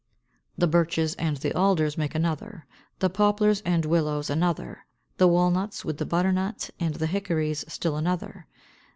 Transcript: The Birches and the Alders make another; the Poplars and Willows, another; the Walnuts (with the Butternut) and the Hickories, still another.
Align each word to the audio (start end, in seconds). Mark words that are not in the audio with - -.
The 0.57 0.65
Birches 0.65 1.13
and 1.17 1.37
the 1.37 1.55
Alders 1.55 1.95
make 1.95 2.15
another; 2.15 2.65
the 2.97 3.07
Poplars 3.07 3.61
and 3.63 3.85
Willows, 3.85 4.31
another; 4.31 4.87
the 5.17 5.27
Walnuts 5.27 5.85
(with 5.85 5.99
the 5.99 6.07
Butternut) 6.07 6.71
and 6.79 6.95
the 6.95 7.05
Hickories, 7.05 7.63
still 7.71 7.95
another. 7.97 8.47